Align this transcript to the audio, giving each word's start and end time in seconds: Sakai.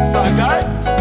Sakai. 0.00 0.99